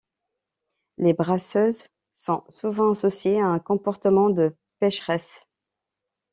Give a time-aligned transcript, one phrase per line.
[0.97, 5.45] Les brasseuses sont souvent associées à un comportement de pécheresses.